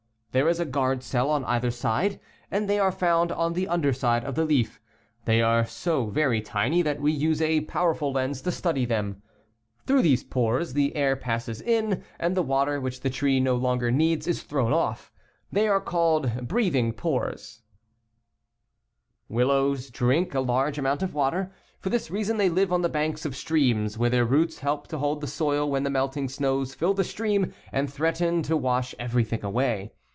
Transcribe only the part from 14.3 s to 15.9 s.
thrown off. They are